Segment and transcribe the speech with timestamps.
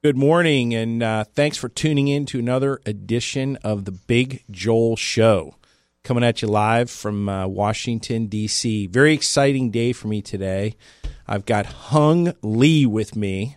[0.00, 4.94] Good morning, and uh, thanks for tuning in to another edition of the Big Joel
[4.94, 5.56] Show.
[6.04, 8.86] Coming at you live from uh, Washington, D.C.
[8.86, 10.76] Very exciting day for me today.
[11.26, 13.56] I've got Hung Lee with me.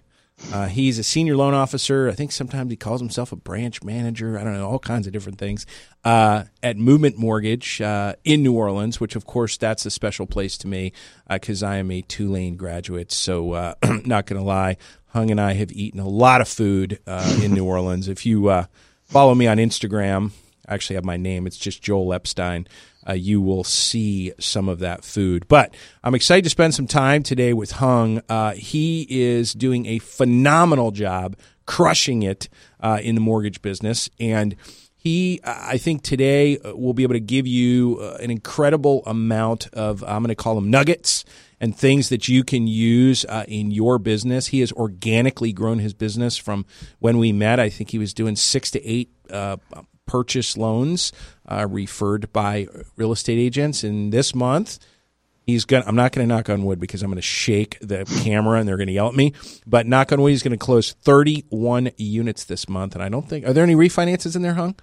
[0.52, 2.10] Uh, he's a senior loan officer.
[2.10, 4.38] I think sometimes he calls himself a branch manager.
[4.38, 5.66] I don't know, all kinds of different things
[6.04, 10.57] uh, at Movement Mortgage uh, in New Orleans, which, of course, that's a special place
[10.60, 10.92] to me
[11.30, 13.12] because I am a Tulane graduate.
[13.12, 13.74] So, uh,
[14.06, 17.54] not going to lie, Hung and I have eaten a lot of food uh, in
[17.54, 18.08] New Orleans.
[18.08, 18.65] If you uh,
[19.04, 20.32] follow me on Instagram,
[20.68, 21.48] I actually have my name.
[21.48, 22.68] It's just Joel Epstein.
[23.07, 25.47] Uh, you will see some of that food.
[25.47, 25.73] But
[26.04, 28.21] I'm excited to spend some time today with Hung.
[28.29, 34.09] Uh, he is doing a phenomenal job, crushing it uh, in the mortgage business.
[34.19, 34.56] And
[34.95, 39.67] he, I think today uh, will be able to give you uh, an incredible amount
[39.73, 41.25] of, I'm going to call them nuggets
[41.59, 44.47] and things that you can use uh, in your business.
[44.47, 46.67] He has organically grown his business from
[47.00, 47.59] when we met.
[47.59, 49.58] I think he was doing six to eight uh,
[50.12, 51.14] purchase loans
[51.48, 52.67] uh, referred by
[52.98, 53.84] real estate agents.
[53.84, 54.78] And this month,
[55.45, 55.84] he's going.
[55.88, 58.67] I'm not going to knock on wood because I'm going to shake the camera and
[58.67, 59.34] they're going to yell at me.
[59.66, 62.94] But knock on wood, he's going to close 31 units this month.
[62.94, 64.76] And I don't think are there any refinances in there, Hung?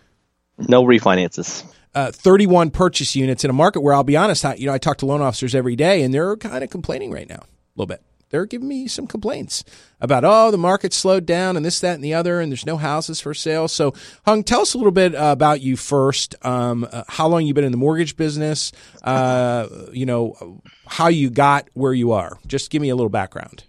[0.56, 1.64] No refinances.
[1.94, 4.78] Uh, 31 purchase units in a market where I'll be honest, I, you know, I
[4.78, 7.86] talk to loan officers every day and they're kind of complaining right now a little
[7.86, 9.64] bit they're giving me some complaints
[10.00, 12.76] about oh the market slowed down and this that and the other and there's no
[12.76, 13.68] houses for sale.
[13.68, 16.34] So hung tell us a little bit uh, about you first.
[16.42, 18.72] Um, uh, how long you've been in the mortgage business?
[19.02, 22.38] Uh, you know how you got where you are.
[22.46, 23.64] Just give me a little background.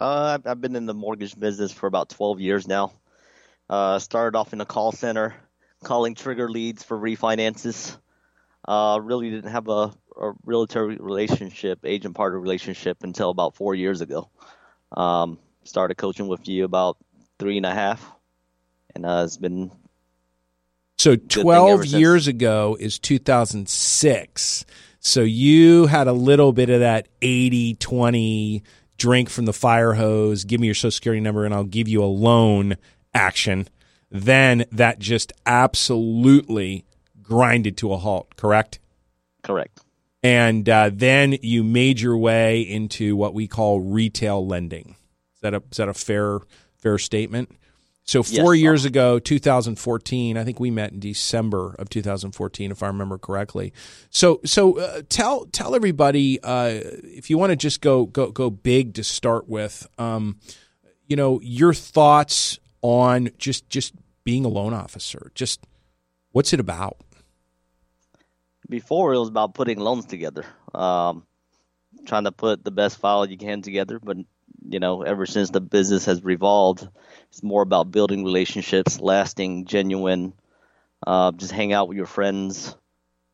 [0.00, 2.92] Uh, I've been in the mortgage business for about 12 years now.
[3.98, 5.34] Started off in a call center
[5.84, 7.96] calling trigger leads for refinances
[8.66, 14.00] uh, really didn't have a a realtor relationship, agent partner relationship until about four years
[14.00, 14.30] ago.
[14.96, 16.98] Um, started coaching with you about
[17.38, 18.12] three and a half,
[18.94, 19.70] and uh, it's been.
[20.98, 24.64] So twelve years ago is two thousand six.
[25.00, 28.62] So you had a little bit of that 80-20
[28.96, 32.02] drink from the fire hose, give me your social security number and I'll give you
[32.02, 32.76] a loan
[33.12, 33.68] action.
[34.10, 36.86] Then that just absolutely
[37.24, 38.78] grinded to a halt, correct?
[39.42, 39.80] Correct
[40.24, 44.96] and uh, then you made your way into what we call retail lending.
[45.34, 46.40] Is that a is that a fair
[46.78, 47.50] fair statement?
[48.06, 52.82] So four yes, years ago, 2014, I think we met in December of 2014, if
[52.82, 53.74] I remember correctly.
[54.08, 58.48] So so uh, tell tell everybody uh, if you want to just go go go
[58.48, 59.86] big to start with.
[59.98, 60.38] Um,
[61.06, 63.92] you know your thoughts on just just
[64.24, 65.30] being a loan officer.
[65.34, 65.60] Just
[66.32, 66.96] what's it about?
[68.68, 70.44] Before it was about putting loans together,
[70.74, 71.24] um,
[72.06, 73.98] trying to put the best file you can together.
[74.02, 74.18] But
[74.68, 76.88] you know, ever since the business has revolved,
[77.30, 80.34] it's more about building relationships, lasting, genuine.
[81.06, 82.76] Uh, just hang out with your friends,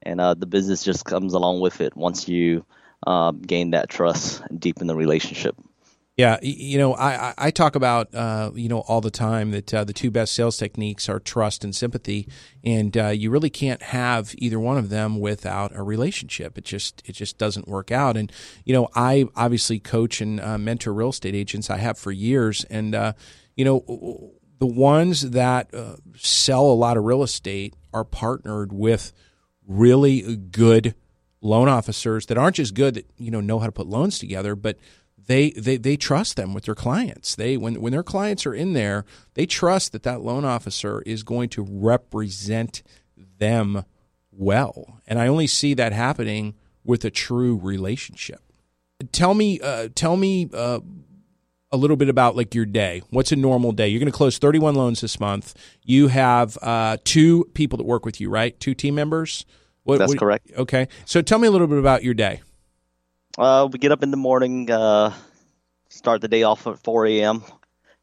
[0.03, 2.65] and uh, the business just comes along with it once you
[3.07, 5.57] uh, gain that trust and deepen the relationship.
[6.21, 9.85] Yeah, you know, I, I talk about uh, you know all the time that uh,
[9.85, 12.29] the two best sales techniques are trust and sympathy,
[12.63, 16.59] and uh, you really can't have either one of them without a relationship.
[16.59, 18.19] It just it just doesn't work out.
[18.19, 18.31] And
[18.67, 21.71] you know, I obviously coach and uh, mentor real estate agents.
[21.71, 23.15] I have for years, and uh,
[23.57, 29.15] you know, the ones that uh, sell a lot of real estate are partnered with
[29.67, 30.95] really good
[31.41, 34.55] loan officers that aren't just good that you know know how to put loans together,
[34.55, 34.77] but
[35.31, 37.37] they, they they trust them with their clients.
[37.37, 39.05] They when when their clients are in there,
[39.35, 42.83] they trust that that loan officer is going to represent
[43.39, 43.85] them
[44.33, 45.01] well.
[45.07, 48.41] And I only see that happening with a true relationship.
[49.13, 50.81] Tell me, uh, tell me uh,
[51.71, 53.03] a little bit about like your day.
[53.11, 53.87] What's a normal day?
[53.87, 55.55] You're going to close 31 loans this month.
[55.85, 58.59] You have uh, two people that work with you, right?
[58.59, 59.47] Two team members.
[59.85, 60.51] What, That's what, correct.
[60.57, 62.41] Okay, so tell me a little bit about your day.
[63.39, 65.13] Uh, we get up in the morning, uh,
[65.89, 67.45] start the day off at 4 a.m.,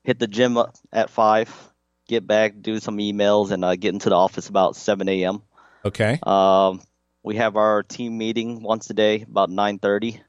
[0.03, 0.57] hit the gym
[0.91, 1.71] at 5,
[2.07, 5.43] get back, do some emails, and uh, get into the office about 7 a.m.
[5.85, 6.19] Okay.
[6.23, 6.81] Um,
[7.23, 10.19] we have our team meeting once a day about 9:30,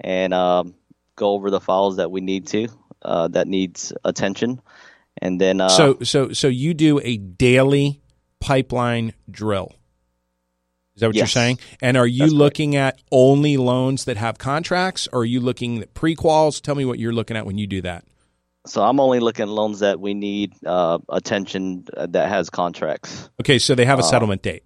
[0.00, 0.74] and um,
[1.16, 2.68] go over the files that we need to
[3.02, 4.60] uh, that needs attention,
[5.20, 5.60] and then.
[5.60, 8.02] Uh, so so so you do a daily
[8.38, 9.74] pipeline drill.
[11.00, 11.34] Is that what yes.
[11.34, 11.58] you're saying?
[11.80, 15.80] And are you That's looking at only loans that have contracts, or are you looking
[15.80, 16.60] at pre-quals?
[16.60, 18.04] Tell me what you're looking at when you do that.
[18.66, 23.30] So I'm only looking at loans that we need uh, attention uh, that has contracts.
[23.40, 24.62] Okay, so they have a uh, settlement date.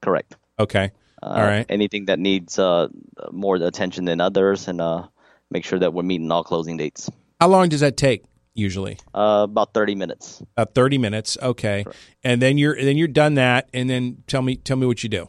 [0.00, 0.36] Correct.
[0.58, 0.90] Okay.
[1.22, 1.66] Uh, all right.
[1.68, 2.88] Anything that needs uh,
[3.30, 5.06] more attention than others, and uh,
[5.50, 7.10] make sure that we're meeting all closing dates.
[7.42, 8.24] How long does that take?
[8.54, 8.98] usually?
[9.14, 10.42] Uh, about thirty minutes.
[10.56, 11.36] About thirty minutes.
[11.42, 11.98] Okay, Correct.
[12.24, 15.10] and then you're then you're done that, and then tell me tell me what you
[15.10, 15.28] do.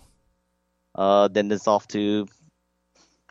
[0.99, 2.27] Uh, then it's off to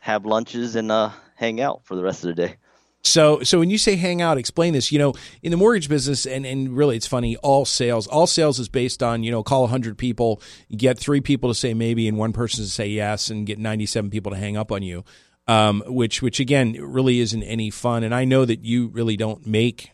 [0.01, 2.55] have lunches and uh, hang out for the rest of the day.
[3.03, 4.91] So, so when you say hang out, explain this.
[4.91, 5.13] You know,
[5.43, 7.37] in the mortgage business, and, and really, it's funny.
[7.37, 10.41] All sales, all sales is based on you know, call hundred people,
[10.75, 14.09] get three people to say maybe, and one person to say yes, and get ninety-seven
[14.09, 15.03] people to hang up on you.
[15.47, 18.03] Um, which, which again, really isn't any fun.
[18.03, 19.91] And I know that you really don't make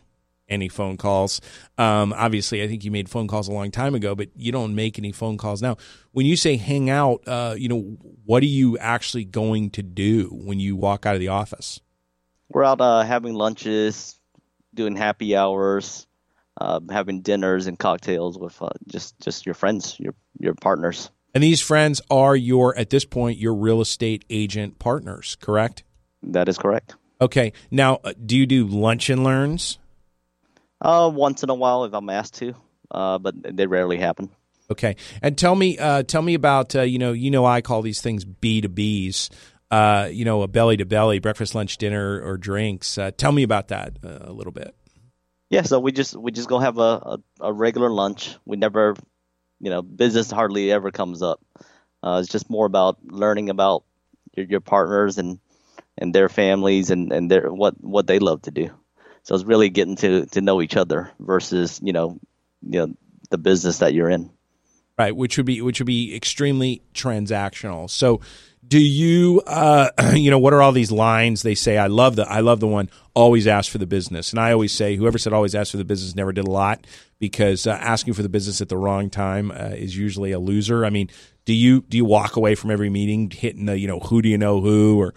[0.48, 1.40] any phone calls.
[1.78, 4.74] Um, obviously, I think you made phone calls a long time ago, but you don't
[4.74, 5.76] make any phone calls now.
[6.12, 7.80] When you say hang out, uh, you know,
[8.24, 11.80] what are you actually going to do when you walk out of the office?
[12.48, 14.18] We're out uh, having lunches,
[14.72, 16.06] doing happy hours,
[16.60, 21.10] uh, having dinners and cocktails with uh, just just your friends, your your partners.
[21.34, 25.82] And these friends are your at this point your real estate agent partners, correct?
[26.22, 26.94] That is correct.
[27.20, 27.52] Okay.
[27.70, 29.78] Now, uh, do you do lunch and learns?
[30.80, 32.54] Uh, once in a while if I'm asked to,
[32.90, 34.30] uh, but they rarely happen.
[34.70, 37.82] Okay, and tell me, uh, tell me about uh, you know, you know, I call
[37.82, 39.30] these things B to Bs.
[39.70, 42.98] Uh, you know, a belly to belly, breakfast, lunch, dinner, or drinks.
[42.98, 44.74] Uh, tell me about that uh, a little bit.
[45.50, 48.36] Yeah, so we just we just go have a, a, a, regular lunch.
[48.44, 48.94] We never,
[49.60, 51.40] you know, business hardly ever comes up.
[52.02, 53.84] Uh, it's just more about learning about
[54.36, 55.38] your, your partners and
[55.98, 58.70] and their families and and their what what they love to do.
[59.26, 62.20] So it's really getting to to know each other versus you know
[62.62, 62.94] you know
[63.30, 64.30] the business that you're in.
[64.96, 67.90] Right, which would be which would be extremely transactional.
[67.90, 68.20] So
[68.66, 71.76] do you uh, you know what are all these lines they say?
[71.76, 74.30] I love the i love the one always ask for the business.
[74.30, 76.86] And i always say whoever said always ask for the business never did a lot
[77.18, 80.84] because uh, asking for the business at the wrong time uh, is usually a loser.
[80.84, 81.10] I mean
[81.46, 84.28] do you do you walk away from every meeting hitting the you know who do
[84.28, 85.14] you know who or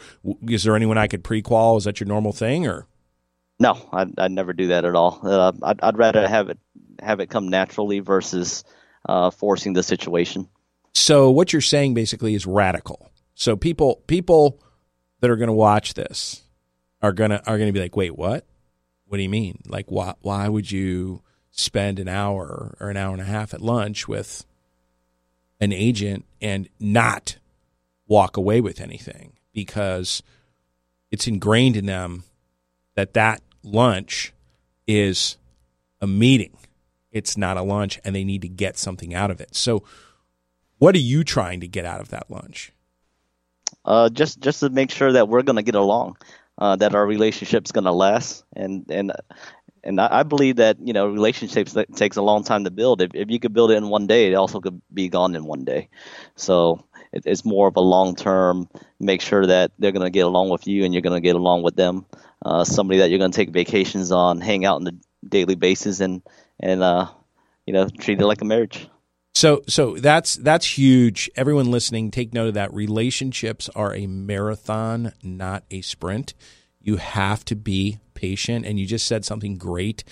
[0.47, 1.77] is there anyone i could pre-qual?
[1.77, 2.88] Is that your normal thing or
[3.59, 6.59] no i i never do that at all uh, I'd, I'd rather have it
[7.01, 8.63] have it come naturally versus
[9.07, 10.47] uh, forcing the situation
[10.94, 13.09] so what you're saying basically is radical
[13.39, 14.59] so people people
[15.21, 16.44] that are going to watch this
[17.01, 18.45] are to are to be like, "Wait, what?
[19.06, 19.59] What do you mean?
[19.65, 21.21] Like why why would you
[21.51, 24.45] spend an hour or an hour and a half at lunch with
[25.59, 27.38] an agent and not
[28.07, 30.21] walk away with anything because
[31.11, 32.23] it's ingrained in them
[32.95, 34.33] that that lunch
[34.88, 35.38] is
[36.01, 36.57] a meeting.
[37.11, 39.56] It's not a lunch and they need to get something out of it.
[39.56, 39.83] So
[40.77, 42.71] what are you trying to get out of that lunch?
[43.85, 46.17] uh, just just to make sure that we're going to get along,
[46.57, 49.11] uh, that our relationship's going to last, and and
[49.83, 53.01] and I, believe that you know relationships that takes a long time to build.
[53.01, 55.45] If if you could build it in one day, it also could be gone in
[55.45, 55.89] one day.
[56.35, 58.69] So it, it's more of a long term.
[59.00, 61.35] Make sure that they're going to get along with you, and you're going to get
[61.35, 62.06] along with them.
[62.44, 66.00] Uh, somebody that you're going to take vacations on, hang out on a daily basis,
[66.00, 66.21] and
[66.59, 67.09] and uh,
[67.65, 68.88] you know treat it like a marriage.
[69.36, 71.30] So so that's that's huge.
[71.36, 72.74] Everyone listening, take note of that.
[72.74, 76.33] Relationships are a marathon, not a sprint.
[76.81, 80.03] You have to be patient and you just said something great.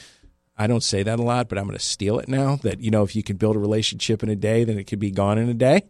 [0.58, 2.90] I don't say that a lot, but I'm going to steal it now that you
[2.90, 5.38] know if you can build a relationship in a day, then it could be gone
[5.38, 5.84] in a day.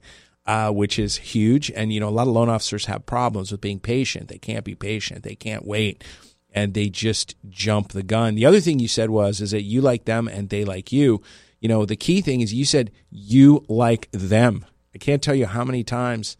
[0.48, 1.70] Uh, which is huge.
[1.72, 4.30] And you know, a lot of loan officers have problems with being patient.
[4.30, 5.24] They can't be patient.
[5.24, 6.06] They can't wait,
[6.50, 8.36] and they just jump the gun.
[8.36, 11.22] The other thing you said was is that you like them and they like you
[11.60, 14.66] you know, the key thing is you said you like them.
[14.94, 16.38] I can't tell you how many times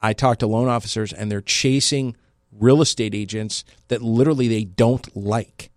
[0.00, 2.16] I talk to loan officers and they're chasing
[2.52, 5.70] real estate agents that literally they don't like.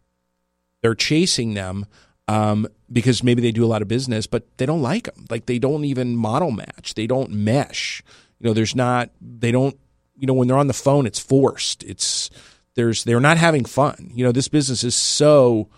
[0.82, 1.86] They're chasing them
[2.30, 5.26] um, because maybe they do a lot of business, but they don't like them.
[5.32, 6.94] Like they don't even model match.
[6.94, 8.04] They don't mesh.
[8.40, 9.10] You know, there's not.
[9.20, 9.76] They don't.
[10.16, 11.84] You know, when they're on the phone, it's forced.
[11.84, 12.30] It's
[12.76, 13.04] there's.
[13.04, 14.12] They're not having fun.
[14.14, 15.70] You know, this business is so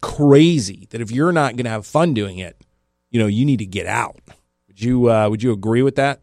[0.00, 2.56] crazy that if you're not going to have fun doing it,
[3.10, 4.20] you know, you need to get out.
[4.68, 6.20] Would you uh, would you agree with that?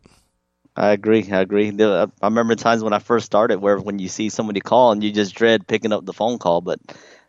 [0.77, 1.29] I agree.
[1.29, 1.69] I agree.
[1.81, 5.12] I remember times when I first started where when you see somebody call and you
[5.12, 6.79] just dread picking up the phone call, but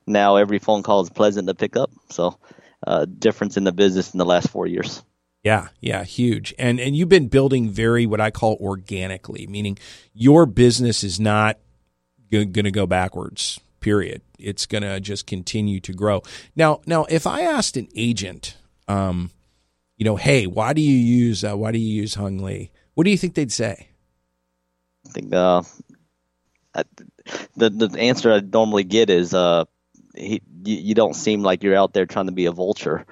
[0.06, 1.90] now every phone call is pleasant to pick up.
[2.10, 2.38] So,
[2.86, 5.02] uh, difference in the business in the last four years.
[5.42, 6.54] Yeah, yeah, huge.
[6.58, 9.78] And and you've been building very what I call organically, meaning
[10.12, 11.58] your business is not
[12.30, 14.22] going to go backwards period.
[14.38, 16.22] It's going to just continue to grow.
[16.56, 18.56] Now, now, if I asked an agent,
[18.88, 19.30] um,
[19.98, 22.70] you know, hey, why do you use uh, why do you use Hung Lee?
[22.94, 23.88] What do you think they'd say?
[25.06, 25.62] I think uh,
[27.56, 29.66] the the answer I normally get is uh,
[30.16, 33.04] he, you, don't seem like you're out there trying to be a vulture.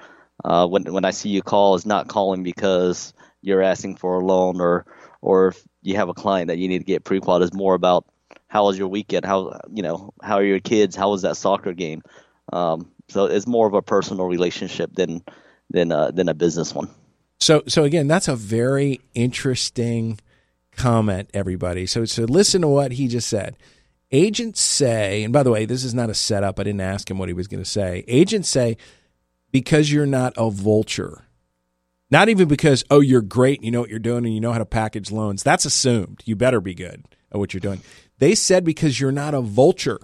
[0.43, 4.25] Uh, when when I see you call, is not calling because you're asking for a
[4.25, 4.85] loan or
[5.21, 7.53] or if you have a client that you need to get pre-qualified.
[7.53, 8.05] Is more about
[8.47, 9.25] how was your weekend?
[9.25, 10.95] How you know how are your kids?
[10.95, 12.01] How was that soccer game?
[12.51, 15.23] Um, so it's more of a personal relationship than
[15.69, 16.89] than uh, than a business one.
[17.39, 20.19] So so again, that's a very interesting
[20.75, 21.85] comment, everybody.
[21.85, 23.55] So so listen to what he just said.
[24.13, 26.59] Agents say, and by the way, this is not a setup.
[26.59, 28.05] I didn't ask him what he was going to say.
[28.07, 28.77] Agents say
[29.51, 31.25] because you're not a vulture.
[32.11, 34.51] Not even because, oh, you're great and you know what you're doing and you know
[34.51, 35.41] how to package loans.
[35.41, 36.21] That's assumed.
[36.25, 37.81] You better be good at what you're doing.
[38.19, 39.99] They said because you're not a vulture,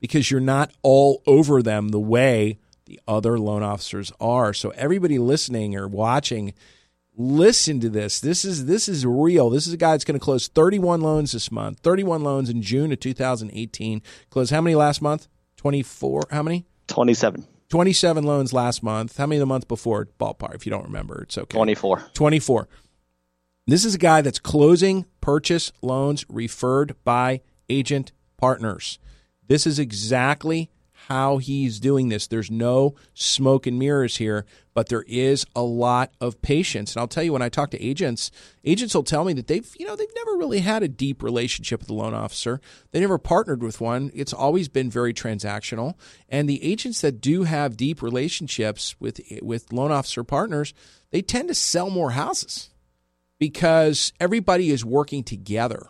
[0.00, 4.54] because you're not all over them the way the other loan officers are.
[4.54, 6.54] So everybody listening or watching,
[7.18, 8.20] listen to this.
[8.20, 9.50] This is this is real.
[9.50, 11.80] This is a guy that's going to close 31 loans this month.
[11.80, 14.00] 31 loans in June of 2018.
[14.30, 15.28] Close how many last month?
[15.56, 16.22] 24.
[16.30, 16.64] How many?
[16.86, 17.46] 27.
[17.68, 19.18] 27 loans last month.
[19.18, 20.08] How many the month before?
[20.18, 20.54] Ballpark.
[20.54, 21.54] If you don't remember, it's okay.
[21.54, 22.04] 24.
[22.14, 22.68] 24.
[23.66, 28.98] This is a guy that's closing purchase loans referred by agent partners.
[29.46, 30.70] This is exactly
[31.08, 32.26] how he's doing this.
[32.26, 36.92] There's no smoke and mirrors here, but there is a lot of patience.
[36.92, 38.30] And I'll tell you, when I talk to agents,
[38.62, 41.80] agents will tell me that they've, you know, they've never really had a deep relationship
[41.80, 42.60] with a loan officer.
[42.90, 44.10] They never partnered with one.
[44.12, 45.94] It's always been very transactional.
[46.28, 50.74] And the agents that do have deep relationships with with loan officer partners,
[51.10, 52.68] they tend to sell more houses
[53.38, 55.88] because everybody is working together.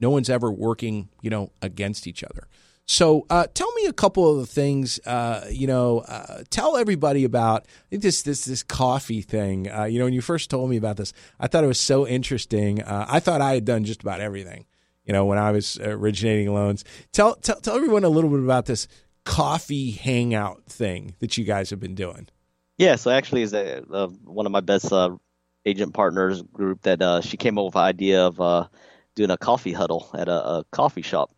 [0.00, 2.48] No one's ever working, you know, against each other.
[2.86, 5.00] So, uh, tell me a couple of the things.
[5.06, 9.70] Uh, you know, uh, tell everybody about this this this coffee thing.
[9.70, 12.06] Uh, you know, when you first told me about this, I thought it was so
[12.06, 12.82] interesting.
[12.82, 14.66] Uh, I thought I had done just about everything.
[15.06, 16.84] You know, when I was originating loans.
[17.12, 18.86] Tell tell tell everyone a little bit about this
[19.24, 22.28] coffee hangout thing that you guys have been doing.
[22.76, 23.82] Yeah, so actually, is a,
[24.24, 25.16] one of my best uh,
[25.64, 28.68] agent partners group that she came up with the idea of
[29.14, 31.33] doing a coffee huddle at a, a coffee shop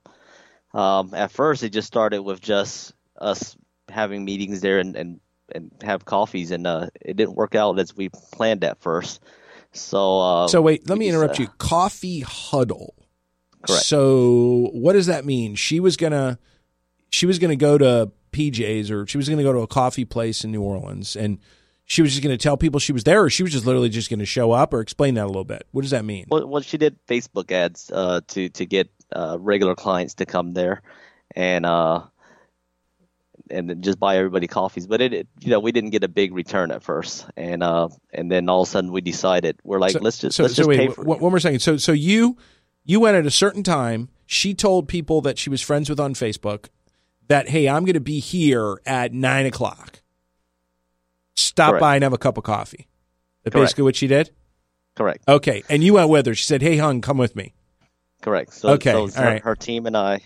[0.76, 3.56] um, at first, it just started with just us
[3.88, 5.21] having meetings there and, and,
[5.54, 9.23] and have coffees, and uh, it didn't work out as we planned at first.
[9.73, 11.49] So, uh, so wait, let me interrupt uh, you.
[11.56, 12.95] Coffee huddle.
[13.66, 13.85] Correct.
[13.85, 15.54] So, what does that mean?
[15.54, 16.38] She was gonna,
[17.09, 20.45] she was gonna go to PJ's or she was gonna go to a coffee place
[20.45, 21.38] in New Orleans, and
[21.87, 23.88] she was just going to tell people she was there, or she was just literally
[23.88, 25.66] just going to show up, or explain that a little bit.
[25.71, 26.26] What does that mean?
[26.28, 30.52] Well, well she did Facebook ads uh, to to get uh, regular clients to come
[30.52, 30.82] there,
[31.34, 32.04] and uh,
[33.50, 34.86] and just buy everybody coffees.
[34.86, 37.88] But it, it, you know, we didn't get a big return at first, and uh,
[38.12, 40.54] and then all of a sudden we decided we're like, so, let's just so, let's
[40.54, 41.60] so just wait, pay for one more second.
[41.60, 42.36] So so you
[42.84, 44.08] you went at a certain time.
[44.28, 46.66] She told people that she was friends with on Facebook
[47.28, 50.02] that hey, I'm going to be here at nine o'clock.
[51.36, 51.80] Stop Correct.
[51.80, 52.88] by and have a cup of coffee.
[53.44, 53.66] That's Correct.
[53.66, 54.30] basically what she did.
[54.96, 55.22] Correct.
[55.28, 56.34] Okay, and you went with her.
[56.34, 57.54] She said, "Hey, hung, come with me."
[58.26, 58.54] Correct.
[58.54, 59.42] So, Okay, so her, right.
[59.42, 60.18] her team and I,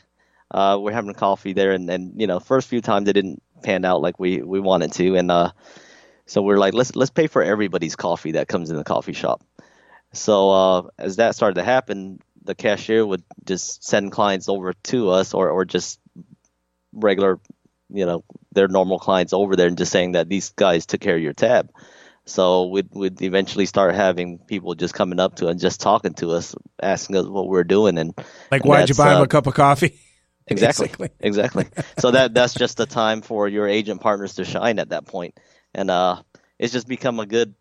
[0.50, 3.84] uh, we're having coffee there, and, and you know, first few times it didn't pan
[3.84, 5.50] out like we, we wanted to, and uh,
[6.24, 9.44] so we're like, let's let's pay for everybody's coffee that comes in the coffee shop.
[10.14, 15.10] So uh, as that started to happen, the cashier would just send clients over to
[15.10, 16.00] us, or or just
[16.94, 17.38] regular,
[17.90, 21.16] you know, their normal clients over there, and just saying that these guys took care
[21.16, 21.70] of your tab.
[22.26, 26.14] So we'd, we'd eventually start having people just coming up to us and just talking
[26.14, 28.14] to us, asking us what we're doing, and
[28.50, 29.98] Like, and why'd you buy him uh, a cup of coffee?
[30.46, 30.86] Exactly.
[30.88, 31.10] Basically.
[31.20, 31.66] Exactly.
[32.00, 35.38] So that that's just the time for your agent partners to shine at that point,
[35.72, 36.22] and uh,
[36.58, 37.54] it's just become a good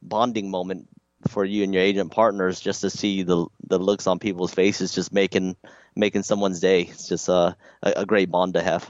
[0.00, 0.88] bonding moment
[1.28, 4.94] for you and your agent partners just to see the the looks on people's faces,
[4.94, 5.56] just making
[5.96, 6.82] making someone's day.
[6.82, 8.88] It's just uh, a a great bond to have.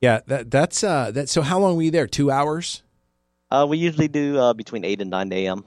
[0.00, 1.28] Yeah, that that's uh that.
[1.28, 2.06] So how long were you there?
[2.06, 2.82] Two hours.
[3.50, 5.64] Uh, we usually do uh, between eight and nine a.m.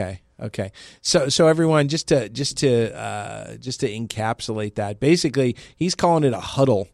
[0.00, 0.22] Okay.
[0.40, 0.72] Okay.
[1.02, 6.24] So so everyone just to just to uh, just to encapsulate that, basically he's calling
[6.24, 6.88] it a huddle.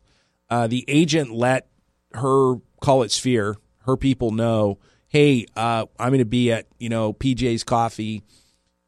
[0.51, 1.69] Uh, the agent let
[2.15, 3.57] her call it sphere.
[3.81, 8.23] Her people know, hey, uh, I'm going to be at you know PJ's Coffee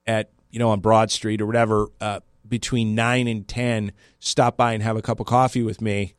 [0.06, 3.92] at you know on Broad Street or whatever uh, between nine and ten.
[4.18, 6.14] Stop by and have a cup of coffee with me.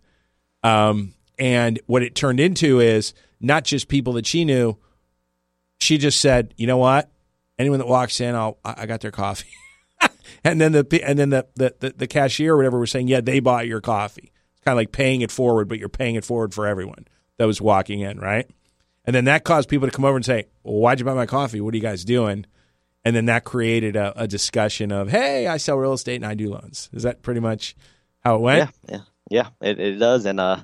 [0.64, 4.78] Um, and what it turned into is not just people that she knew.
[5.82, 7.12] She just said, you know what?
[7.62, 9.50] anyone that walks in, I'll I got their coffee.
[10.44, 13.22] and then the and then the, the the the cashier or whatever was saying, yeah,
[13.22, 14.32] they bought your coffee.
[14.54, 17.08] It's kind of like paying it forward, but you're paying it forward for everyone
[17.38, 18.50] that was walking in, right?
[19.06, 21.26] And then that caused people to come over and say, well, "Why'd you buy my
[21.26, 21.62] coffee?
[21.62, 22.46] What are you guys doing?"
[23.04, 26.36] And then that created a, a discussion of, "Hey, I sell real estate and I
[26.36, 27.76] do loans." Is that pretty much
[28.20, 28.70] how it went?
[28.88, 28.96] Yeah,
[29.30, 29.70] yeah, yeah.
[29.70, 30.64] It, it does, and uh,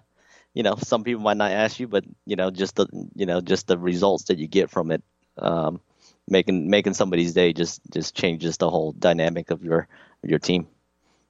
[0.58, 3.42] you know, some people might not ask you, but you know, just the you know,
[3.42, 5.04] just the results that you get from it,
[5.38, 5.80] um,
[6.28, 9.88] making making somebody's day just just changes the whole dynamic of your
[10.24, 10.66] your team.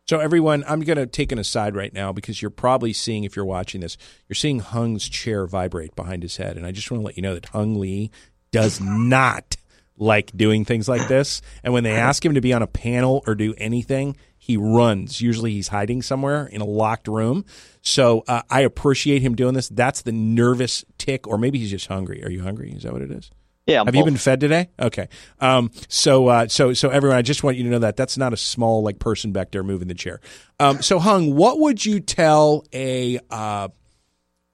[0.08, 3.36] So, everyone, I'm going to take an aside right now because you're probably seeing, if
[3.36, 3.98] you're watching this,
[4.30, 6.56] you're seeing Hung's chair vibrate behind his head.
[6.56, 8.12] And I just want to let you know that Hung Lee
[8.52, 9.58] does not
[9.98, 11.42] like doing things like this.
[11.66, 14.16] And when they ask him to be on a panel or do anything,
[14.48, 15.20] he runs.
[15.20, 17.44] Usually he's hiding somewhere in a locked room.
[17.82, 19.68] So uh, I appreciate him doing this.
[19.68, 22.24] That's the nervous tick, or maybe he's just hungry.
[22.24, 22.72] Are you hungry?
[22.72, 23.30] Is that what it is?
[23.66, 23.82] Yeah.
[23.82, 24.00] I'm Have both.
[24.00, 24.70] you been fed today?
[24.80, 25.10] Okay.
[25.42, 28.32] Um, so, uh, so, so everyone, I just want you to know that that's not
[28.32, 30.22] a small like person back there moving the chair.
[30.62, 33.68] Um, so, Hung, what would you tell a uh,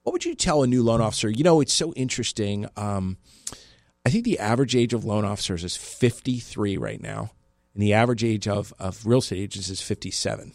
[0.02, 1.30] what would you tell a new loan officer?
[1.30, 2.66] You know, it's so interesting.
[2.76, 3.16] Um,
[4.04, 7.30] I think the average age of loan officers is 53 right now,
[7.74, 10.52] and the average age of, of real estate agents is 57.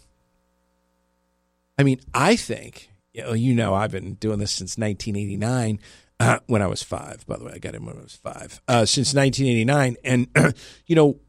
[1.78, 5.80] I mean, I think, you know, you know, I've been doing this since 1989
[6.20, 7.26] uh, when I was five.
[7.28, 9.98] By the way, I got in when I was five, uh, since 1989.
[10.04, 11.20] And, you know,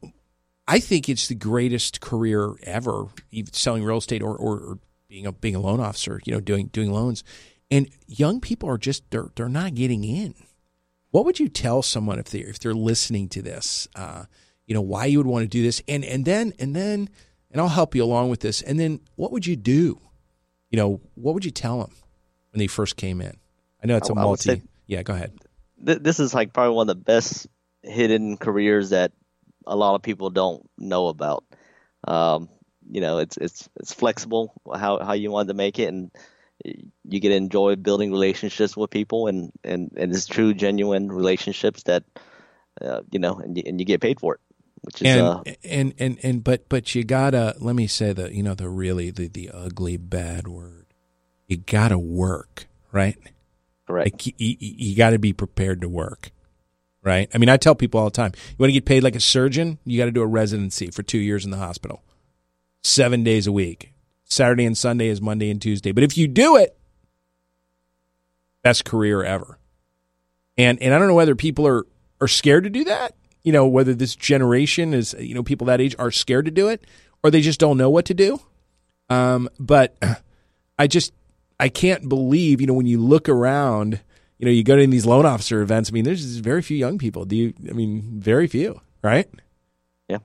[0.67, 4.79] I think it's the greatest career ever, even selling real estate or, or, or
[5.09, 7.23] being a being a loan officer, you know, doing doing loans.
[7.69, 10.33] And young people are just they're they're not getting in.
[11.09, 13.87] What would you tell someone if they if they're listening to this?
[13.95, 14.25] Uh,
[14.71, 17.09] you know, why you would want to do this, and and then and then
[17.51, 18.61] and I'll help you along with this.
[18.61, 19.99] And then what would you do?
[20.69, 21.91] You know, what would you tell them
[22.53, 23.35] when they first came in?
[23.83, 24.43] I know it's a I- I multi.
[24.43, 25.33] say- yeah, go ahead.
[25.85, 27.47] Th- this is like probably one of the best
[27.83, 29.11] hidden careers that
[29.67, 31.43] a lot of people don't know about.
[32.07, 32.47] Um,
[32.89, 36.11] you know, it's it's it's flexible how how you want to make it, and
[36.63, 41.83] you get to enjoy building relationships with people, and and and it's true, genuine relationships
[41.83, 42.03] that
[42.81, 44.39] uh, you know, and you, and you get paid for it,
[44.81, 48.33] which is and, uh, and and and but but you gotta let me say the
[48.33, 50.87] you know the really the the ugly bad word.
[51.47, 53.17] You gotta work right?
[53.87, 54.13] Correct.
[54.13, 56.31] like you, you, you gotta be prepared to work
[57.03, 57.29] right?
[57.33, 59.19] I mean i tell people all the time you want to get paid like a
[59.19, 59.79] surgeon?
[59.85, 62.03] You got to do a residency for two years in the hospital.
[62.83, 63.93] Seven days a week.
[64.25, 65.91] Saturday and sunday is monday and tuesday.
[65.91, 66.77] But if you do it
[68.63, 69.57] best career ever.
[70.57, 71.85] And and i don't know whether people are
[72.19, 75.81] are scared to do that you know whether this generation is you know people that
[75.81, 76.85] age are scared to do it
[77.23, 78.39] or they just don't know what to do.
[79.09, 79.97] Um, but
[80.79, 81.11] i just
[81.59, 83.99] i can't believe you know when you look around
[84.39, 86.97] you know you go to these loan officer events i mean there's very few young
[86.97, 87.25] people.
[87.25, 89.27] Do you i mean very few right?
[90.07, 90.19] Yeah.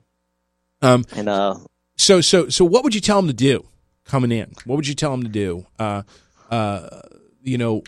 [0.81, 1.55] um And uh,
[1.97, 3.65] so so so what would you tell them to do
[4.05, 4.53] coming in?
[4.65, 5.65] What would you tell them to do?
[5.77, 6.03] Uh
[6.49, 7.01] uh
[7.43, 7.83] you know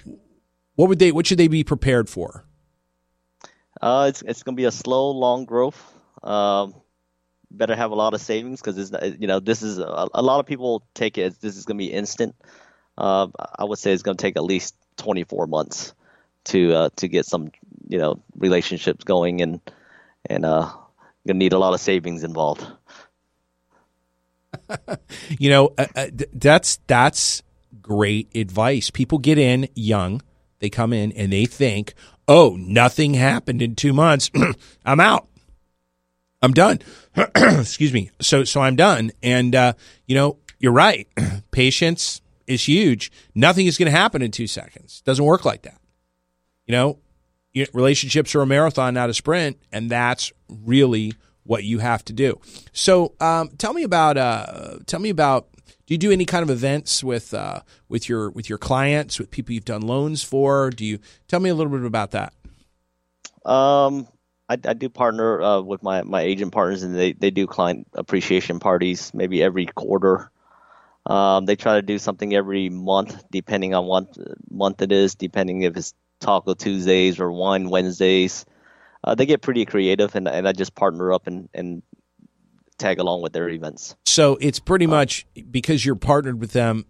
[0.76, 2.46] what would they what should they be prepared for
[3.82, 5.82] Uh, it's it's gonna be a slow, long growth.
[6.24, 6.76] Um,
[7.52, 10.40] better have a lot of savings because it's you know this is a, a lot
[10.40, 12.36] of people take it this is gonna be instant.
[12.98, 15.94] Uh, I would say it's gonna take at least 24 months
[16.46, 17.52] to uh, to get some
[17.88, 19.62] you know relationships going and
[20.26, 20.70] and uh,
[21.26, 22.66] gonna need a lot of savings involved.
[25.30, 27.44] you know uh, uh, that's that's
[27.82, 30.22] great advice people get in young
[30.60, 31.94] they come in and they think
[32.28, 34.30] oh nothing happened in two months.
[34.86, 35.28] I'm out.
[36.42, 36.80] I'm done.
[37.36, 38.12] Excuse me.
[38.22, 39.12] So so i'm done.
[39.22, 39.74] And uh,
[40.06, 41.08] you know you're right.
[41.52, 43.12] Patience is huge.
[43.36, 45.02] Nothing is going to happen in two seconds.
[45.04, 45.80] It doesn't work like that.
[46.66, 47.00] You know
[47.74, 52.40] relationships are a marathon not a sprint and that's really what you have to do.
[52.74, 55.48] So um, tell me about uh, tell me about
[55.90, 59.32] do you do any kind of events with uh, with your with your clients with
[59.32, 62.34] people you've done loans for do you tell me a little bit about that
[63.46, 64.08] Um,
[64.48, 67.88] I, I do partner uh, with my, my agent partners, and they, they do client
[67.94, 70.30] appreciation parties maybe every quarter.
[71.06, 74.16] Um, they try to do something every month, depending on what
[74.52, 78.46] month it is, depending if it's Taco Tuesdays or Wine Wednesdays.
[79.04, 81.82] Uh, they get pretty creative, and, and I just partner up and, and
[82.80, 83.96] tag along with their events.
[84.06, 86.86] so it's pretty much because you're partnered with them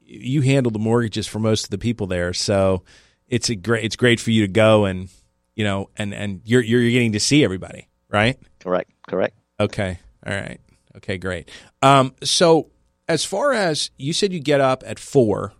[0.00, 2.82] you handle the mortgages for most of the people there so
[3.28, 5.08] it's a great it's great for you to go and
[5.56, 9.36] you know and and you're you're getting to see everybody right Correct, correct.
[9.58, 9.98] Okay.
[10.26, 10.60] All right.
[10.98, 11.50] Okay, great.
[11.82, 12.70] Um, so
[13.08, 15.54] as far as you said you get up at four,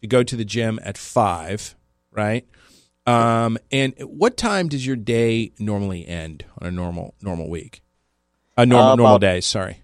[0.00, 1.74] you go to the gym at five,
[2.12, 2.46] right?
[3.06, 7.80] Um, and what time does your day normally end on a normal normal week?
[8.56, 9.78] A normal Uh, normal day, sorry.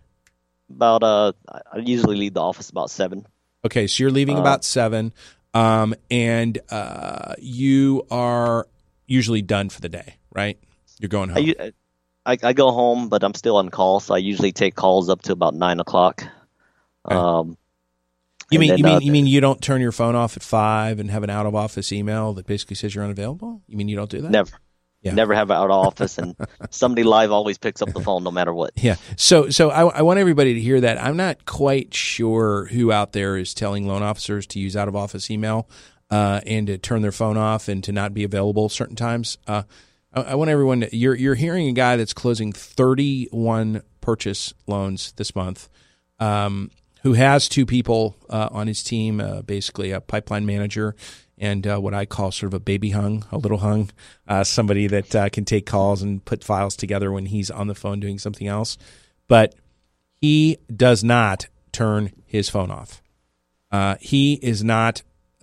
[0.71, 3.27] About uh, I usually leave the office about seven.
[3.65, 5.13] Okay, so you're leaving Uh, about seven,
[5.55, 8.67] um, and uh, you are
[9.07, 10.59] usually done for the day, right?
[10.99, 11.53] You're going home.
[11.61, 11.73] I,
[12.25, 15.23] I, I go home, but I'm still on call, so I usually take calls up
[15.23, 16.25] to about nine o'clock.
[17.07, 17.17] Okay.
[17.17, 17.59] Um,
[18.51, 20.43] You mean then, you mean uh, you mean you don't turn your phone off at
[20.43, 23.63] five and have an out of office email that basically says you're unavailable?
[23.67, 24.31] You mean you don't do that?
[24.31, 24.51] Never,
[25.03, 25.15] Yeah.
[25.15, 26.37] Never have out of office, and
[26.71, 28.71] somebody live always picks up the phone no matter what.
[28.77, 28.97] Yeah.
[29.17, 31.03] So, so I, I, want everybody to hear that.
[31.03, 34.95] I'm not quite sure who out there is telling loan officers to use out of
[34.95, 35.69] office email
[36.09, 39.39] uh, and to turn their phone off and to not be available certain times.
[39.49, 39.65] Uh,
[40.13, 45.13] I, I, want everyone to, you're you're hearing a guy that's closing 31 purchase loans
[45.17, 45.69] this month.
[46.21, 46.71] Um,
[47.03, 50.95] who has two people uh, on his team, uh, basically a pipeline manager
[51.43, 53.91] and uh, what I call sort of a baby hung, a little hung,
[54.29, 57.75] uh, somebody that uh, can take calls and put files together when he's on the
[57.75, 58.79] phone doing something else.
[59.27, 59.57] But
[60.21, 63.03] he does not turn his phone off.
[63.73, 65.03] Uh, he is not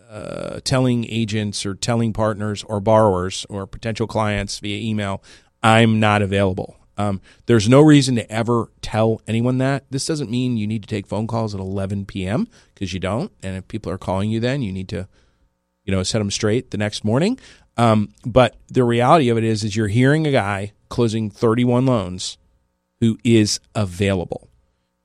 [0.10, 5.22] uh, telling agents or telling partners or borrowers or potential clients via email,
[5.62, 6.78] I'm not available.
[6.98, 9.84] Um, there's no reason to ever tell anyone that.
[9.90, 12.48] This doesn't mean you need to take phone calls at 11 p.m.
[12.74, 13.34] because you don't.
[13.44, 15.10] And if people are calling you, then you need to
[15.90, 17.40] you know, set them straight the next morning.
[17.76, 22.38] Um, but the reality of it is, is you're hearing a guy closing 31 loans
[23.00, 24.50] who is available.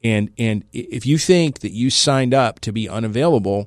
[0.03, 3.67] And, and if you think that you signed up to be unavailable,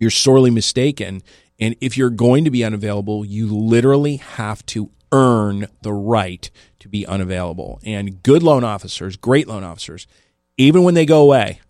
[0.00, 1.22] you're sorely mistaken.
[1.60, 6.88] And if you're going to be unavailable, you literally have to earn the right to
[6.88, 7.78] be unavailable.
[7.84, 10.08] And good loan officers, great loan officers,
[10.56, 11.60] even when they go away,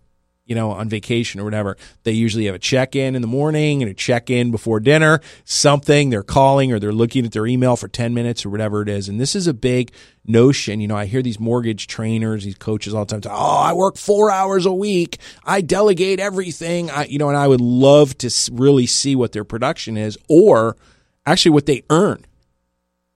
[0.47, 3.83] you know, on vacation or whatever, they usually have a check in in the morning
[3.83, 7.75] and a check in before dinner, something they're calling or they're looking at their email
[7.75, 9.09] for 10 minutes or whatever it is.
[9.09, 9.91] And this is a big
[10.25, 10.79] notion.
[10.79, 13.33] You know, I hear these mortgage trainers, these coaches all the time.
[13.33, 15.19] Oh, I work four hours a week.
[15.43, 16.89] I delegate everything.
[16.89, 20.77] I, you know, and I would love to really see what their production is or
[21.25, 22.25] actually what they earn.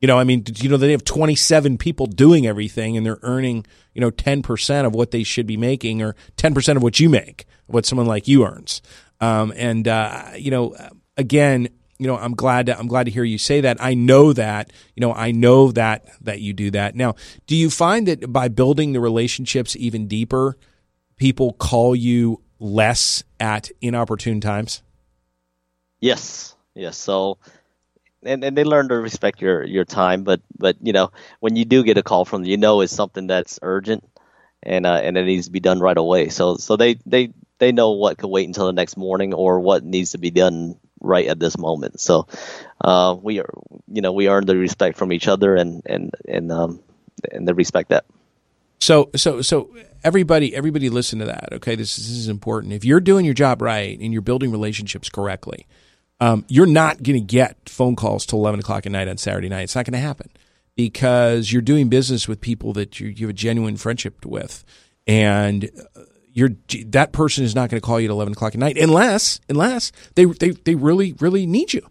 [0.02, 3.66] You know, I mean, you know, they have 27 people doing everything and they're earning,
[3.94, 7.46] you know, 10% of what they should be making or 10% of what you make,
[7.68, 8.82] what someone like you earns.
[9.20, 10.76] Um, and, uh, you know,
[11.18, 13.78] again, you know, I'm glad to, I'm glad to hear you say that.
[13.80, 16.96] I know that, you know, I know that, that you do that.
[16.96, 17.14] Now,
[17.46, 20.58] do you find that by building the relationships even deeper,
[21.16, 24.82] people call you less at inopportune times?
[26.00, 26.56] Yes.
[26.74, 26.98] Yes.
[26.98, 27.38] So,
[28.24, 31.66] and, and they learn to respect your your time but but you know when you
[31.66, 34.04] do get a call from them you know it's something that's urgent
[34.64, 36.30] and uh, and it needs to be done right away.
[36.30, 39.84] So so they they they know what could wait until the next morning or what
[39.84, 42.00] needs to be done right at this moment.
[42.00, 42.28] So
[42.80, 43.50] uh, we are
[43.88, 46.84] you know we earn the respect from each other and and and um
[47.32, 48.06] and they respect that.
[48.80, 51.76] So so so everybody everybody listen to that okay?
[51.76, 52.74] This, this is important.
[52.74, 55.68] If you're doing your job right and you're building relationships correctly
[56.22, 59.50] um, you're not going to get phone calls till 11 o'clock at night on Saturday
[59.50, 59.64] night.
[59.64, 60.30] It's not going to happen
[60.76, 64.64] because you're doing business with people that you, you have a genuine friendship with.
[65.08, 66.52] And uh, you're,
[66.86, 69.92] that person is not going to call you at 11 o'clock at night unless, unless
[70.14, 71.86] they, they, they really, really need you.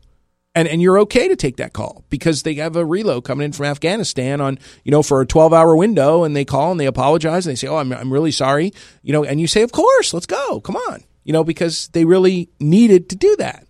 [0.54, 3.52] And, and you're okay to take that call because they have a reload coming in
[3.52, 6.86] from Afghanistan on, you know, for a 12 hour window and they call and they
[6.86, 8.72] apologize and they say, Oh, I'm, I'm really sorry.
[9.02, 10.60] You know, and you say, Of course, let's go.
[10.60, 11.02] Come on.
[11.22, 13.64] You know, because they really needed to do that.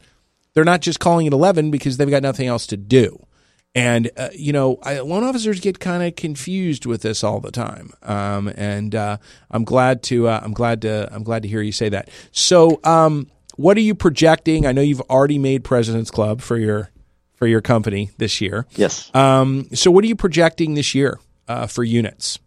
[0.54, 3.26] They're not just calling it 11 because they've got nothing else to do.
[3.74, 7.52] And, uh, you know, I, loan officers get kind of confused with this all the
[7.52, 7.92] time.
[8.02, 9.18] Um, and uh,
[9.50, 12.10] I'm glad to, uh, I'm glad to, I'm glad to hear you say that.
[12.32, 14.66] So, um, what are you projecting?
[14.66, 16.90] I know you've already made President's Club for your,
[17.34, 18.66] for your company this year.
[18.72, 19.14] Yes.
[19.14, 22.38] Um, so what are you projecting this year uh, for units?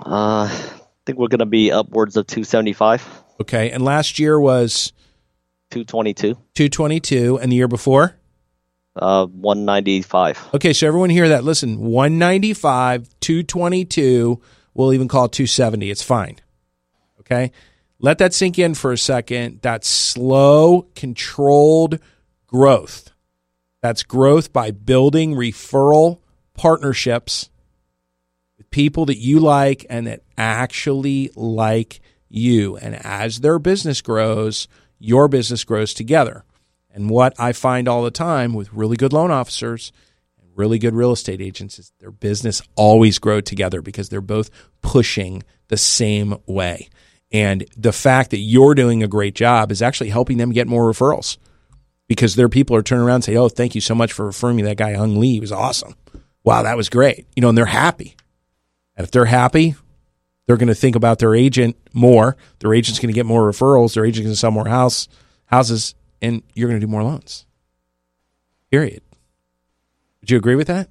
[0.00, 0.70] Uh, I
[1.06, 3.06] think we're going to be upwards of 275.
[3.42, 3.70] Okay.
[3.70, 4.93] And last year was
[5.74, 6.34] 222.
[6.54, 7.38] 222.
[7.38, 8.16] And the year before?
[8.96, 10.50] Uh, 195.
[10.54, 11.42] Okay, so everyone hear that.
[11.42, 14.40] Listen, 195, 222.
[14.74, 15.90] We'll even call it 270.
[15.90, 16.36] It's fine.
[17.20, 17.50] Okay?
[17.98, 19.60] Let that sink in for a second.
[19.62, 21.98] That's slow, controlled
[22.46, 23.10] growth.
[23.82, 26.20] That's growth by building referral
[26.54, 27.50] partnerships
[28.56, 32.76] with people that you like and that actually like you.
[32.76, 34.68] And as their business grows,
[35.04, 36.44] your business grows together.
[36.92, 39.92] And what I find all the time with really good loan officers
[40.40, 44.50] and really good real estate agents is their business always grow together because they're both
[44.80, 46.88] pushing the same way.
[47.32, 50.90] And the fact that you're doing a great job is actually helping them get more
[50.90, 51.36] referrals
[52.06, 54.56] because their people are turning around and say, Oh, thank you so much for referring
[54.56, 54.62] me.
[54.62, 55.96] That guy Hung Lee was awesome.
[56.44, 57.26] Wow, that was great.
[57.34, 58.14] You know, and they're happy.
[58.96, 59.74] And if they're happy,
[60.46, 62.36] they're going to think about their agent more.
[62.60, 63.94] Their agent's going to get more referrals.
[63.94, 65.08] Their agent's going to sell more house
[65.46, 67.46] houses, and you're going to do more loans.
[68.70, 69.02] Period.
[70.20, 70.88] Would you agree with that?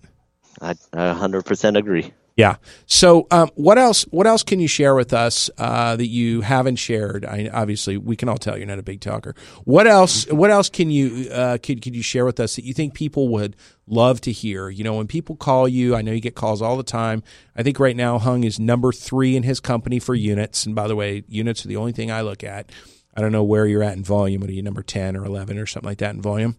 [0.61, 2.13] I 100% agree.
[2.35, 2.55] Yeah.
[2.87, 4.03] So, um, what else?
[4.09, 7.25] What else can you share with us uh, that you haven't shared?
[7.25, 9.35] I, obviously, we can all tell you're not a big talker.
[9.65, 10.25] What else?
[10.31, 13.29] What else can you uh, could could you share with us that you think people
[13.29, 14.69] would love to hear?
[14.69, 17.21] You know, when people call you, I know you get calls all the time.
[17.55, 20.65] I think right now Hung is number three in his company for units.
[20.65, 22.71] And by the way, units are the only thing I look at.
[23.15, 24.41] I don't know where you're at in volume.
[24.41, 26.57] What are you number ten or eleven or something like that in volume?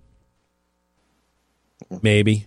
[2.01, 2.47] Maybe.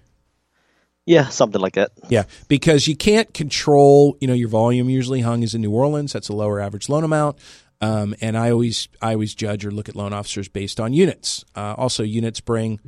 [1.07, 1.91] Yeah, something like that.
[2.09, 4.89] Yeah, because you can't control, you know, your volume.
[4.89, 6.11] Usually, hung is in New Orleans.
[6.11, 7.39] That's a lower average loan amount.
[7.79, 11.45] Um, and I always, I always judge or look at loan officers based on units.
[11.55, 12.81] Uh, also, units bring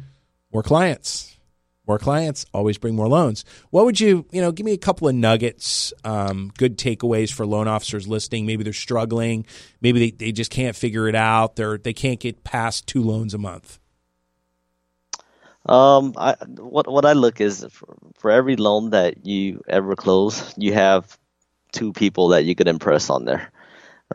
[0.51, 1.37] more clients.
[1.87, 3.45] More clients always bring more loans.
[3.69, 7.47] What would you, you know, give me a couple of nuggets, um, good takeaways for
[7.47, 8.45] loan officers listening.
[8.45, 9.45] Maybe they're struggling.
[9.81, 11.55] Maybe they, they just can't figure it out.
[11.55, 13.78] They're they can't get past two loans a month.
[15.69, 20.55] Um, I, what what I look is for, for every loan that you ever close,
[20.57, 21.17] you have
[21.73, 23.51] two people that you could impress on there,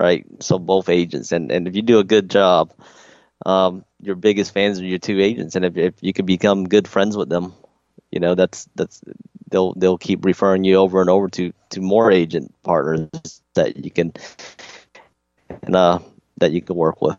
[0.01, 0.27] right?
[0.41, 2.75] So both agents, and and if you do a good job,
[3.47, 6.89] um, your biggest fans are your two agents, and if if you could become good
[6.89, 7.55] friends with them,
[8.13, 9.03] you know that's that's
[9.51, 13.91] they'll they'll keep referring you over and over to to more agent partners that you
[13.93, 14.13] can
[15.63, 16.01] and uh
[16.39, 17.17] that you can work with.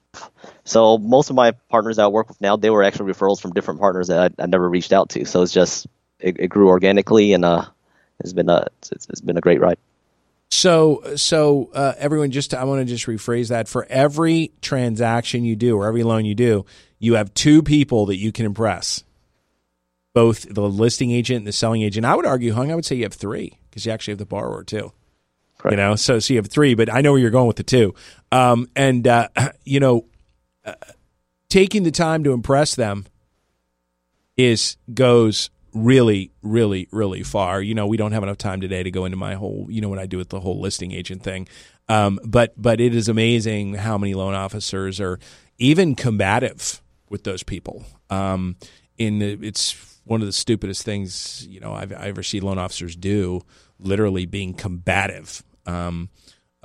[0.64, 3.52] So most of my partners that I work with now, they were actually referrals from
[3.52, 5.26] different partners that I, I never reached out to.
[5.26, 5.88] So it's just
[6.20, 7.66] it, it grew organically, and uh,
[8.20, 9.78] it's been a it's, it's been a great ride.
[10.50, 13.68] So, so uh, everyone, just to, I want to just rephrase that.
[13.68, 16.66] For every transaction you do or every loan you do,
[17.00, 19.04] you have two people that you can impress,
[20.14, 22.06] both the listing agent and the selling agent.
[22.06, 24.26] I would argue, Hung, I would say you have three because you actually have the
[24.26, 24.94] borrower too.
[25.58, 25.74] Correct.
[25.74, 27.64] You know, so so you have three, but I know where you're going with the
[27.64, 27.96] two.
[28.36, 29.30] Um, and uh,
[29.64, 30.06] you know,
[30.66, 30.74] uh,
[31.48, 33.06] taking the time to impress them
[34.36, 37.62] is goes really, really, really far.
[37.62, 39.88] You know, we don't have enough time today to go into my whole, you know,
[39.88, 41.48] what I do with the whole listing agent thing.
[41.88, 45.18] Um, but but it is amazing how many loan officers are
[45.58, 47.86] even combative with those people.
[48.10, 48.58] Um,
[48.98, 52.58] in the, it's one of the stupidest things you know I've, I ever see loan
[52.58, 53.44] officers do.
[53.80, 56.10] Literally being combative um,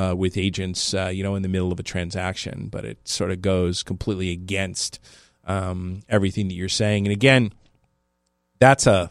[0.00, 3.30] uh, with agents, uh, you know, in the middle of a transaction, but it sort
[3.30, 4.98] of goes completely against
[5.44, 7.06] um, everything that you're saying.
[7.06, 7.52] And again,
[8.58, 9.10] that's a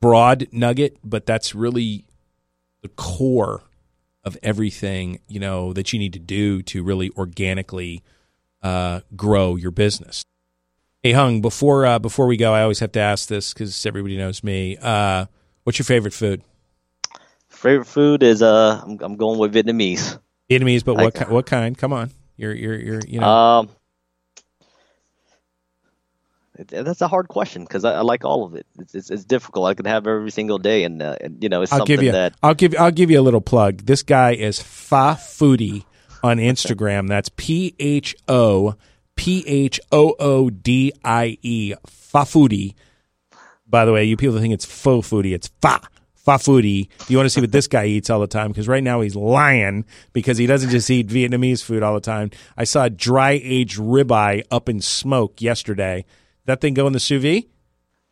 [0.00, 2.04] broad nugget, but that's really
[2.82, 3.62] the core
[4.22, 8.02] of everything you know that you need to do to really organically
[8.62, 10.22] uh, grow your business.
[11.02, 14.16] Hey, Hung, before uh, before we go, I always have to ask this because everybody
[14.16, 14.76] knows me.
[14.80, 15.26] Uh,
[15.64, 16.42] what's your favorite food?
[17.58, 20.16] Favorite food is uh, I'm, I'm going with Vietnamese.
[20.48, 21.76] Vietnamese, but what what kind?
[21.76, 23.26] Come on, you're you're you're you know.
[23.26, 23.68] Um,
[26.54, 28.64] that's a hard question because I, I, like all of it.
[28.78, 29.66] It's, it's, it's difficult.
[29.66, 32.04] I could have every single day, and, uh, and you know, it's I'll something give
[32.04, 33.78] you, that I'll give I'll give you a little plug.
[33.78, 35.84] This guy is Fa Foodie
[36.22, 37.08] on Instagram.
[37.08, 38.76] That's P H O
[39.16, 42.74] P H O O D I E Fa Foodie.
[43.66, 45.34] By the way, you people think it's faux foodie.
[45.34, 45.80] It's fa
[46.36, 46.88] foodie.
[47.08, 49.16] You want to see what this guy eats all the time because right now he's
[49.16, 52.30] lying because he doesn't just eat Vietnamese food all the time.
[52.56, 56.04] I saw a dry aged ribeye up in smoke yesterday.
[56.44, 57.44] That thing go in the sous vide?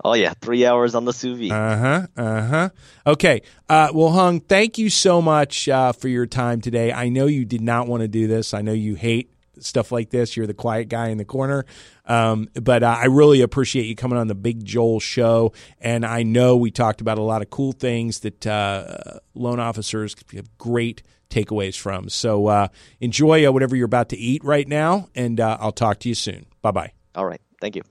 [0.04, 1.52] Oh yeah, three hours on the sous vide.
[1.52, 2.06] Uh huh.
[2.16, 2.68] Uh huh.
[3.06, 3.42] Okay.
[3.68, 6.92] Uh, well, Hung, thank you so much uh, for your time today.
[6.92, 8.54] I know you did not want to do this.
[8.54, 10.36] I know you hate stuff like this.
[10.36, 11.64] You're the quiet guy in the corner.
[12.04, 15.52] Um, but uh, I really appreciate you coming on the Big Joel show.
[15.80, 20.14] And I know we talked about a lot of cool things that uh, loan officers
[20.34, 22.08] have great takeaways from.
[22.08, 22.68] So uh,
[23.00, 26.14] enjoy uh, whatever you're about to eat right now, and uh, I'll talk to you
[26.14, 26.46] soon.
[26.62, 26.92] Bye bye.
[27.14, 27.40] All right.
[27.60, 27.82] Thank you.